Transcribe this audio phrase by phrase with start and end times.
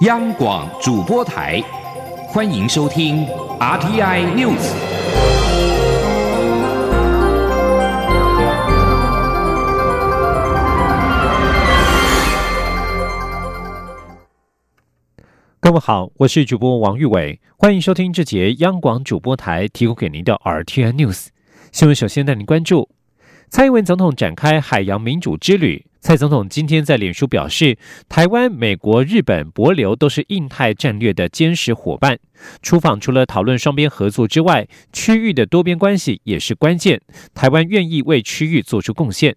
[0.00, 1.58] 央广主播台，
[2.28, 3.26] 欢迎收听
[3.58, 4.74] RTI News。
[15.60, 21.28] 各位好，我是主播王玉伟，欢迎收听这节央广主播台提供给您的 RTI News
[21.72, 21.96] 新闻。
[21.96, 22.90] 首先带您关注，
[23.48, 25.86] 蔡英文总统展开海洋民主之旅。
[26.06, 27.76] 蔡总统今天在脸书表示，
[28.08, 32.16] 台湾、美国、日本、博流都是印太战略的坚实伙伴。
[32.62, 37.00] 出访除了讨论双边合作之外，区域的多边关系也是关键。
[37.34, 39.34] 台湾愿意为区域做出贡献。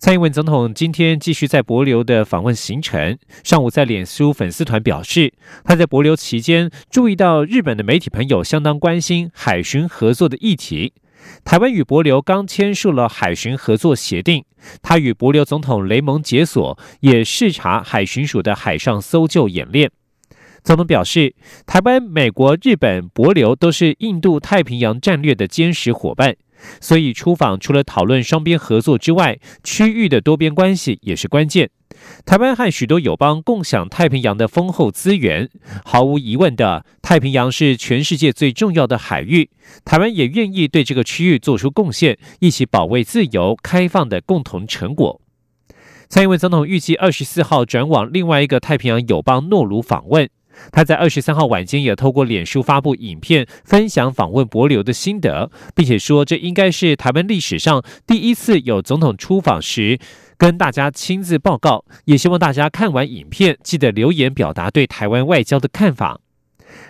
[0.00, 3.16] 蔡英文总统今天继续在博流的访问行程。
[3.44, 5.32] 上午在脸书粉丝团表示，
[5.62, 10.94] 他在博流期间注意到日本的媒体朋友相当关心海巡合作的议题。
[11.44, 14.44] 台湾与博流刚签署了海巡合作协定，
[14.82, 19.90] 他与博流总统雷蒙解锁，也视察海巡署的海上搜救演练。
[20.62, 21.34] 总统表示，
[21.66, 26.36] 台湾、美国、日本、博流都是印度太平洋战略的坚实伙伴。
[26.80, 31.70] 所以出访除了讨论双边合作之外，区域的多边关系也是关键。
[32.24, 35.48] 台湾和许多友邦共享太平洋的丰厚资源，
[35.84, 39.50] 毫无疑问的，太平洋是全世界最重要的海域。
[39.84, 45.20] 台湾也愿意对这个区域做出贡献，一起保卫自由开放的共同成果。
[46.08, 50.28] 蔡英文总统预计二十四号转往另外一个太平洋友邦诺鲁访问。
[50.72, 60.00] 他在二十三号晚间也透过脸书发布影片，分享访问博流的心得，并且说这应该是台湾历史上第一次有总统出访时
[60.38, 61.84] 跟大家亲自报告。
[62.06, 66.20] 也希望大家看完影片，记得留言表达对台湾外交的看法。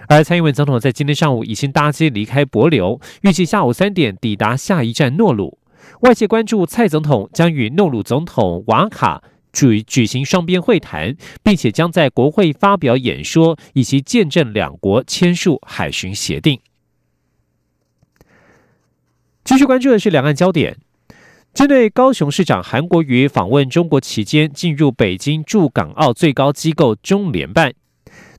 [0.09, 5.59] 而蔡英文总统在今天上午已经搭机离开博流，预计下午三点抵达下一站诺鲁。
[6.03, 9.23] 外界关注蔡总统将与诺鲁总统瓦卡。
[9.51, 16.61] 举举行双边会谈，并且将在国会发表演说，以及见证两国签署海巡协定。
[19.43, 20.77] 继续关注的是两岸焦点，
[21.55, 27.73] 针对高雄市长韩国瑜访问中国期间进入北京驻港澳最高机构中联办。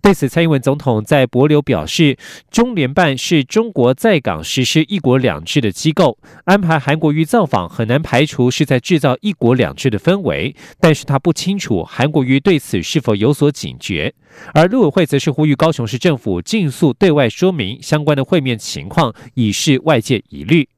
[0.02, 2.18] 对此，蔡英文总统在博流表示，
[2.50, 10.56] 中联办是中国在港实施一国两制的机构，安排韩国瑜造访，很难排除是在制造一国两制的氛围。
[10.80, 14.14] 但是他不清楚韩国瑜对此是否有所警觉。
[14.53, 20.69] 而陆委会则是呼吁高雄市政府尽速对外说明相关的会面情况，以示外界疑虑。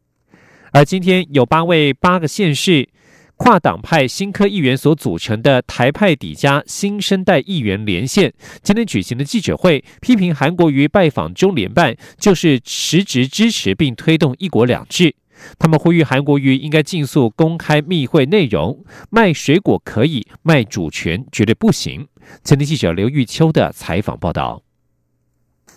[0.72, 2.90] 而今天有八位八个县市。
[3.38, 15.16] 跨党派新科议员所组成的台派底加新生代议员连线，今天举行的记者会，批评韩国瑜拜访中联办就是实质支持并推动一国两制。
[15.58, 22.08] 他们呼吁韩国瑜应该尽速公开密会内容，卖水果可以，卖主权绝对不行。
[22.44, 24.62] 前天记者刘玉秋的采访报道。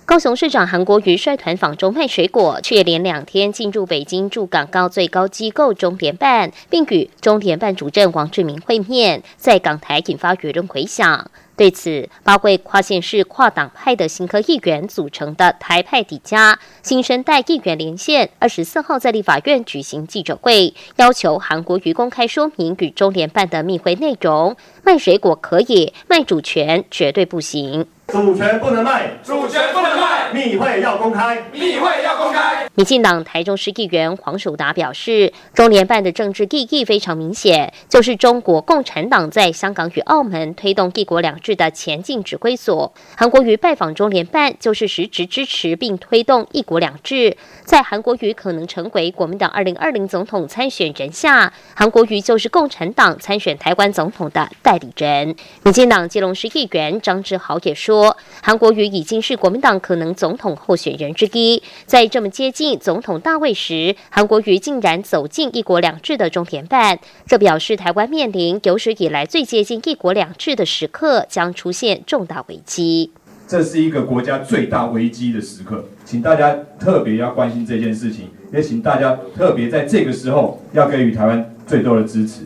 [0.06, 11.30] 高雄市长韩国瑜率团访中卖水果，却连两天进入北京驻港澳最高机构中联办，并与中联办主任王志明会面，在港台引发舆论回响。
[11.56, 24.54] 对此，八位跨县市跨党派的新科议员组成的台派底加新生代议员连线，二十四号在立法院举行记者会，要求韩国瑜公开说明与中联办的密会内容。
[24.82, 27.86] 卖水果可以，卖主权绝对不行。
[28.08, 32.68] 主权不能卖，主权不能卖，密会要公开，密会要公开。
[32.74, 42.92] 民进党台中市议员黄守达表示，中联办的政治意义非常明显，就是中国共产党在香港与澳门推动“一国两制”的前进指挥所。
[43.16, 47.36] 韩国瑜拜访中联办，就是实质支持并推动“一国两制”。
[47.64, 55.34] 在韩国瑜可能成为国民党二零二零总统参选人下，韩国瑜就是共产党参选台湾总统的代理人。
[55.62, 57.93] 民进党基隆市议员张志豪也说。
[57.94, 73.12] 说韩国瑜已经是国民党可能总统候选人之一，在这么接近总统大位时，韩国瑜竟然走进一国两制的中田办，这表示台湾面临有史以来最接近一国两制的时刻，将出现重大危机。
[73.46, 82.40] 这是一个国家最大危机的时刻，请大家特别要关心这件事情，也请大家特别在这个时候要给予台湾最多的支持。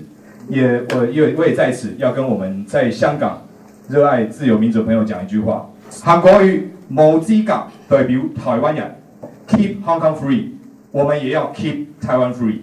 [0.51, 3.48] 也我也我也在此要跟我们在香港。
[3.88, 5.67] 热爱自由民主朋友讲一句话：
[6.02, 9.00] 韩国瑜某资格代表台湾人
[9.49, 10.50] ，Keep Hong Kong Free，
[10.90, 12.61] 我们也要 Keep Taiwan Free。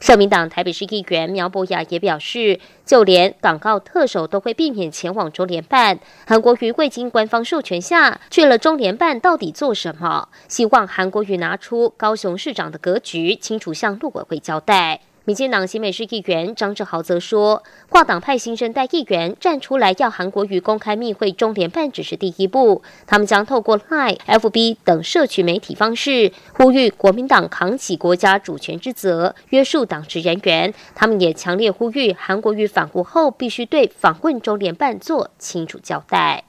[0.00, 10.28] 社民党台北市议员苗博雅也表示，就连港澳特首都会避免前往中联办，韩国瑜未经官方授权下去了中联办，到底做什么？
[10.46, 15.00] 希望韩国瑜拿出高雄市长的格局，清楚向陆委会交代。
[15.26, 30.72] 民进党新美市议员张志豪则说，跨党派新生代议员站出来要韩国瑜公开密会中联办只是第一步，他们将透过 Line、FB 等社区媒体方式，呼吁国民党扛起国家主权之责，约束党职人员。
[30.94, 36.44] 他们也强烈呼吁韩国瑜返国后必须对访问中联办做清楚交代。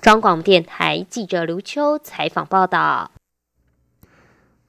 [0.00, 3.10] 中广电台记者刘秋采访报道。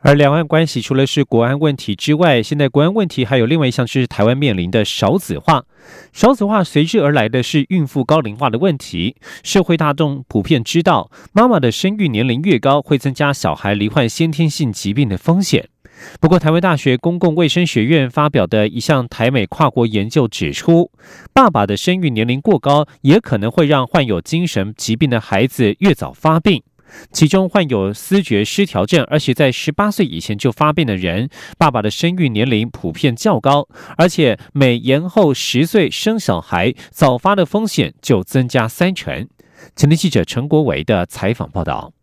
[0.03, 5.63] 而两岸关系除了是国安问题之外，现在国安问题还有另外一项是台湾面临的少子化。
[6.11, 9.15] 少子化随之而来的是孕妇高龄化的问题。
[9.43, 15.69] 社会大众普遍知道，妈妈的生育年龄越高，会增加小孩罹患先天性疾病的风险。
[16.19, 20.91] 不过，台湾大学公共卫生学院发表的一项台美跨国研究指出，
[21.33, 26.61] 爸爸的生育年龄过高，也可能会让患有精神疾病的孩子越早发病。
[27.11, 39.27] 其中患有思觉失调症，而且在十八岁以前就发病的人，爸爸的生育年龄普遍较高，而且每延后十岁生小孩，早发的风险就增加三成。
[39.75, 41.93] 前天记者陈国维的采访报道。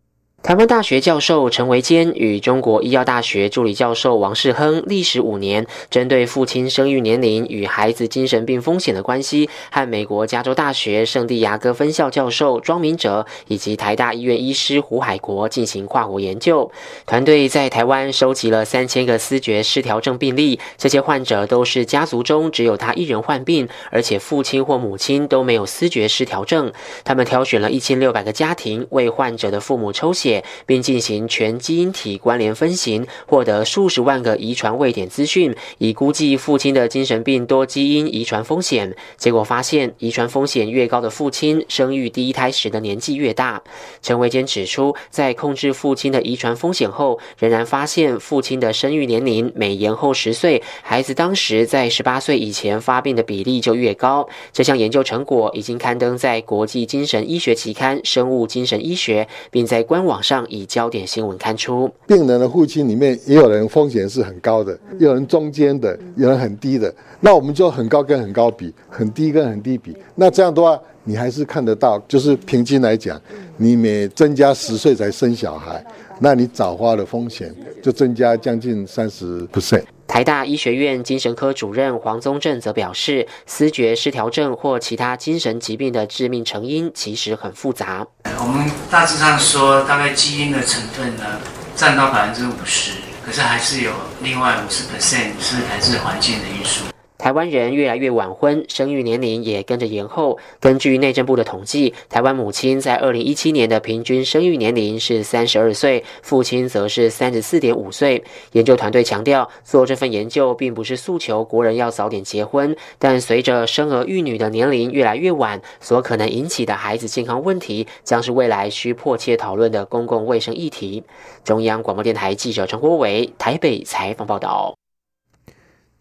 [0.43, 16.71] 台湾大学教授陈维坚与中国医药大学助理教授王世亨历时五年，针对父亲生育年龄与孩子精神病风险的关系，和美国加州大学圣地亚哥分校教授庄明哲以及台大医院医师胡海国进行跨国研究。
[17.05, 26.73] 团队在台湾收集了三千个思觉失调症病例，这些患者都是家族中只有他一人患病，而且父亲或母亲都没有思觉失调症。
[27.03, 30.30] 他们挑选了一千六百个家庭，为患者的父母抽血。
[30.65, 38.95] 并进行全基因体关联分型，获得数十万个遗传位点资讯，以估计父亲的精神病多基因遗传风险。
[39.17, 43.61] 结果发现，遗传风险越高的父亲，生育第一胎时的年纪越大。
[44.01, 54.29] 陈维坚指出，在控制父亲的遗传风险后，仍然发现父亲的生育年龄每延后十岁，孩子当时在十八岁以前发病的比例就越高。
[54.53, 60.20] 这项研究成果已经刊登在国际精神医学期刊《生物精神医学》，并在官网。
[60.21, 66.93] 上以焦点新闻刊出，病人的父亲里面也有人风险是很高的，有人中间的，有人很低的。
[67.19, 69.95] 那我们就很高跟很高比，很低跟很低比。
[70.15, 73.19] 那这样的话，你还是看得到，就是平均来讲，
[73.57, 75.83] 你每增加十岁才生小孩，
[76.19, 79.83] 那你早花的风险就增加将近三十 percent。
[80.11, 88.05] 台大医学院精神科主任黄宗正则表示，思觉失调症或其他精神疾病的致命成因其实很复杂。
[88.37, 91.39] 我们大致上说，大概基因的成分呢
[91.77, 92.91] 占到百分之五十，
[93.25, 96.83] 可是还是有另外五十 percent 是来自环境的因素。
[97.21, 100.39] 台湾人越来越晚婚，生育年龄也跟着延后。
[100.59, 108.23] 根据内政部的统计，台湾母亲在二零一七年的平均生育年龄是三十二岁，父亲则是三十四点五岁。
[108.53, 121.03] 研究团队强调，做这份研究并不是诉求国人要早点结婚，但随着生儿育女的年龄越来越晚，所可能引起的孩子健康问题，将是未来需迫切讨论的公共卫生议题。
[121.43, 124.80] 中央广播电台记者陈国伟台北采访报道。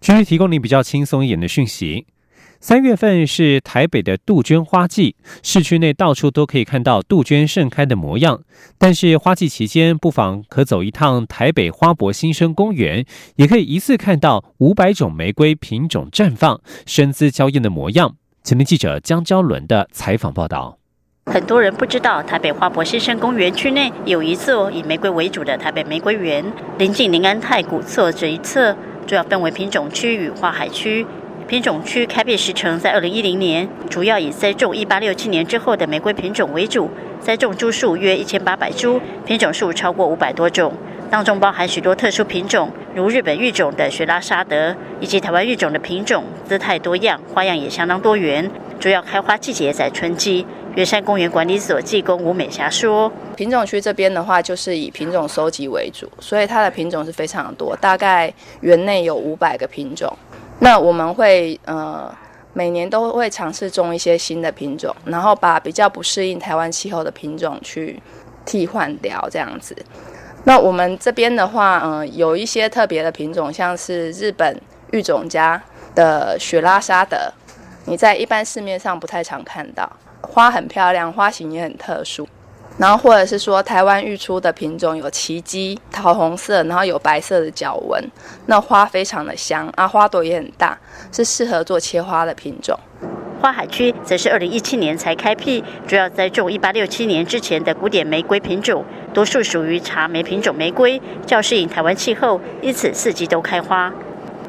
[0.01, 2.07] 继续提供你比较轻松一点的讯息。
[2.59, 8.43] 三月份是台北的杜鹃花季，市区内到处都可以看到杜鹃盛开的模样。
[8.79, 13.05] 但是花季期间，不妨可走一趟台北花博新生公园，
[13.37, 18.17] 也可以一次看到五百种玫瑰品种绽放、身姿娇艳的模样。
[18.43, 20.79] 前面记者江昭伦的采访报道。
[21.27, 26.45] 很多人不知道，台北花博新生公园区内有一座以玫瑰为主的台北玫瑰园，
[26.79, 28.77] 临近临安太古侧这一侧。
[29.11, 31.05] 主要分为品种区与花海区。
[31.49, 36.89] 品种区开辟时程在二零一零年，主要以栽种一八六七年之后的玫瑰品种为主，
[37.19, 40.73] 栽种株数约一千八百株，品种数超过五百多种，
[41.11, 48.49] 当中包含许多特殊品种，如日本育种的雪拉沙德，以及台湾育种的品种，姿态多样，花样也相当多元。
[48.79, 50.47] 主要开花季节在春季。
[50.81, 58.33] 圆山公园管理所技工吴美霞说：“品种区这边的话，就是以品种收集为主，所以它的品种是非常多，大概
[58.63, 60.11] 园内有五百个品种。
[60.61, 62.11] 那我们会呃
[62.55, 68.03] 每年都会尝试种一些新的品种，然后把比较不适应台湾气候的品种去
[68.47, 69.77] 替换掉，这样子。
[70.45, 74.59] 那我们这边的话，嗯，有一些特别的品种，像是日本
[74.93, 75.63] 育种家
[75.95, 77.31] 的雪拉沙德，
[77.85, 79.87] 你在一般市面上不太常看到。”
[80.23, 82.29] 花很漂亮，花型也很特殊，
[82.79, 88.03] 然后或者是说台湾育出的品种有奇迹，桃红色，然后有白色的角纹，
[88.47, 90.79] 那花非常的香啊，花朵也很大，
[91.11, 92.79] 是适合做切花的品种。
[93.41, 98.85] 花海区则是二零一七年才开辟，主要栽种一八六七年之前的古典玫瑰品种，
[99.15, 103.91] 多数属于茶梅品种玫瑰，较适应台湾气候，因此四季都开花。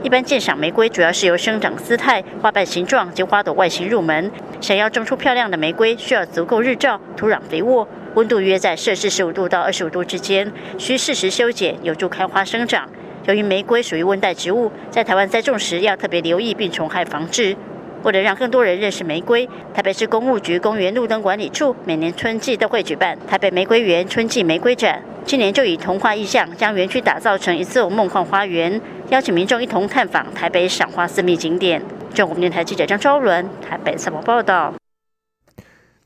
[0.04, 4.32] 一般鉴赏玫瑰主要是由生长姿态、花瓣形状及花朵外形入门。
[4.60, 12.90] 想要种出漂亮的玫瑰，需要足够日照、土壤肥沃、温度约在摄氏十五度到二十五度之间，需适时修剪，有助开花生长。
[13.28, 17.56] 由于玫瑰属于温带植物，在台湾栽种时要特别留意病虫害防治。
[18.02, 25.00] 为了让更多人认识玫瑰，台北市公务局公园路灯管理处每年春季都会举办台北玫瑰园春季玫瑰展。
[25.24, 31.84] 今年就以童话意象，将园区打造成一座梦幻花园，邀请民众一同探访台北赏花私密景点。
[32.14, 34.74] 中国电台记者张昭伦台北采访报道。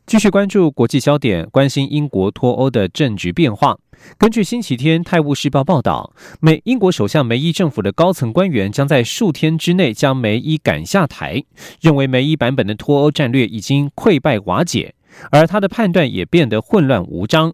[0.08, 3.78] 继续关注国际焦点，关心英国脱欧的政局变化。
[4.18, 11.44] 根据星期天《泰晤士报》报道，美英国首相梅伊政府的高层官员将在数天之内将梅伊赶下台，
[11.80, 14.96] 认为梅伊版本的脱欧战略已经溃败瓦解，
[15.30, 17.54] 而他的判断也变得混乱无章。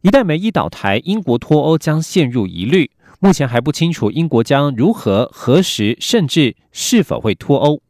[0.00, 2.90] 一旦梅伊倒台，英国脱欧将陷入疑虑。
[3.20, 7.82] 目前还不清楚英国将如何、何时，甚至是否会脱欧。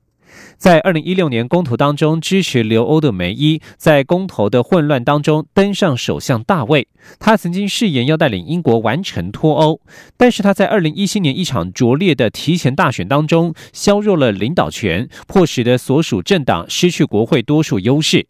[0.57, 6.89] 在二零一六年公投当中支持留欧的梅伊，在公投的混乱当中登上首相大位。
[7.19, 9.81] 他曾经誓言要带领英国完成脱欧，
[10.17, 18.27] 但是他在二零一七年一场拙劣的提前大选当中削弱了领导权，迫使的所属政党失去国会多数优势。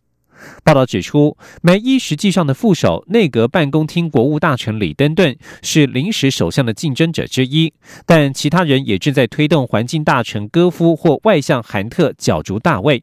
[0.64, 7.72] 报道指出，梅伊实际上的副手内阁办公厅国务大臣李登顿是临时首相的竞争者之一，
[8.06, 13.02] 但其他人也正在推动环境大臣戈夫或外相韩特角逐大位。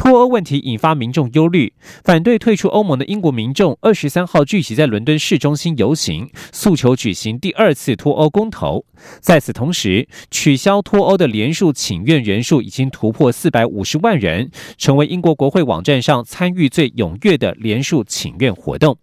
[0.00, 8.86] 脱欧问题引发民众忧虑，反对退出欧盟的英国民众二十三号聚集在伦敦市中心游行，诉求举行第二次脱欧公投。
[9.20, 18.96] 在此同时，取消脱欧的连署请愿人数已经突破四百五十万人，成为英国国会网站上参与最踊跃的连署请愿活动。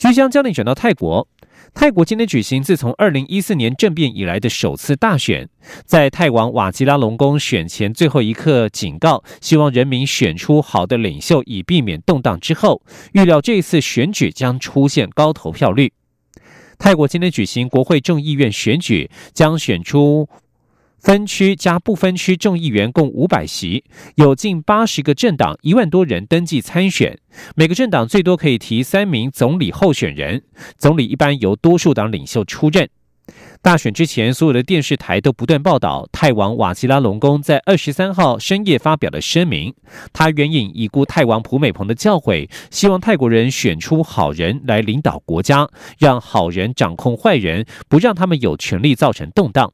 [0.00, 1.28] 即将焦点转到泰国。
[1.74, 5.46] 泰国今天举行自从二零一四年政变以来的首次大选，
[5.84, 12.40] 在泰王瓦吉拉隆功选前最后一刻警告，希望人民选出好的领袖，以避免动荡。
[12.40, 12.80] 之后，
[13.12, 15.92] 预料这次选举将出现高投票率。
[16.78, 20.26] 泰国今天举行国会众议院选举，将选出。
[21.00, 23.84] 分区加不分区众议员共五百席，
[24.16, 27.18] 有近八十个政党，一万多人登记参选。
[27.56, 30.42] 每个政党最多可以提三名总理候选人，
[30.76, 32.88] 总理一般由多数党领袖出任。
[33.62, 39.74] 大选之前，所有的电视台都不断报道泰王瓦吉拉隆功在二十三号深夜发表的声明。
[40.12, 49.72] 他援引已故泰王普美蓬的教诲，希望泰国人选出好人来领导国家，让好人掌控坏人，不让他们有权利造成动荡。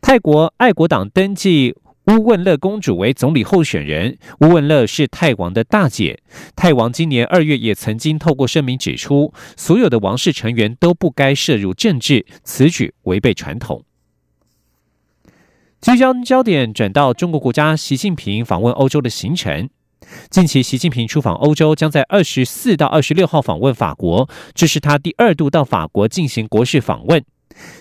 [0.00, 1.74] 泰国爱国党登记
[2.06, 4.18] 乌汶勒公主为总理候选人。
[4.40, 6.20] 乌汶勒是泰王的大姐。
[6.56, 13.84] 泰王今年二月也曾经透过声明指出，所有的王室成员都不该涉入政治，此举违背传统。
[15.80, 19.68] 即将焦点转到中国国家习近平访问欧洲的行程。
[20.28, 27.22] 近期，习近平出访欧洲，将在二十四到二十六号访问法国，这是他第二度到法国进行国事访问。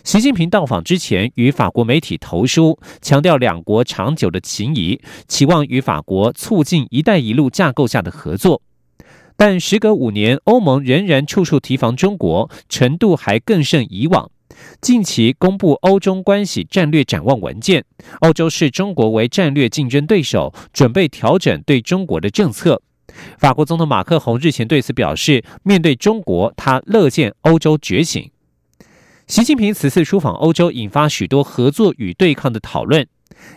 [0.03, 8.61] 习近平到访之前，与法国媒体投书，强调两国长久的情谊，期望与法国促进“一带一路”架构下的合作。
[9.35, 14.29] 但时隔五年，欧盟仍然处处提防中国，程度还更胜以往。
[14.81, 17.85] 近期公布欧中关系战略展望文件，
[18.21, 22.81] 欧洲视中国为战略竞争对手，准备调整对中国的政策。
[23.37, 28.29] 法国总统马克宏日前对此表示，面对中国，他乐见欧洲觉醒。
[29.29, 33.07] 习近平此次出访欧洲，引发许多合作与对抗的讨论。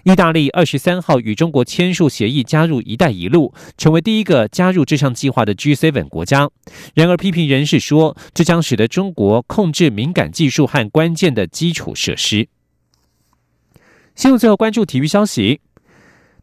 [0.04, 6.50] 意大利二十三号与中国签署协议，加入“一带一路”，成为第一个加入这项计划的 G7 国家。
[6.94, 12.48] 然而，批评人士说，这将使得中国控制敏感技术和关键的基础设施。
[14.14, 15.62] 新闻最后关注体育消息。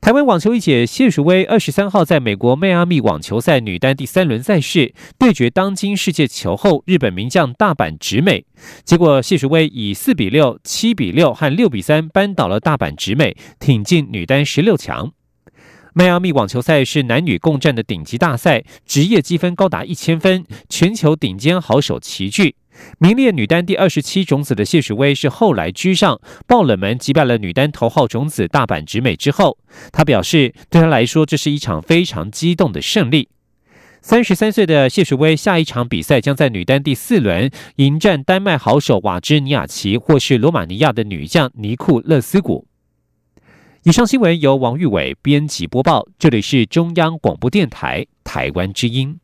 [0.02, 8.46] 台湾网球一姐谢淑薇二十三号在美国迈阿密网球赛女单第三轮赛事对决当今世界球后日本名将大阪直美，
[8.86, 15.12] 结果谢淑薇以四比六、七比六和六比三扳倒了大阪直美，挺进女单十六强。
[15.94, 22.56] 迈阿密网球赛是男女共战的顶级大赛，职业积分高达一千分，全球顶尖好手齐聚。
[23.00, 29.58] 名列女单第二十七种子的谢淑薇是后来居上，爆冷门击败了女单头号种子大阪直美之后，
[29.92, 33.30] 她表示对她来说这是一场非常激动的胜利。
[34.02, 42.66] 三十三岁的谢淑薇下一场比赛将在女单第四轮迎战丹麦好手瓦芝尼亚奇或是罗马尼亚的女将尼库勒斯古。
[43.84, 49.20] 以上新闻由王玉伟编辑播报，这里是中央广播电台台湾之音。